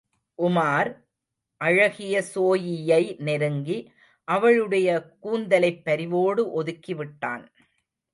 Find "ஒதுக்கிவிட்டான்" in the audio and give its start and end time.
6.63-7.43